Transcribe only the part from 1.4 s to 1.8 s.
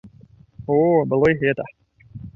гэта!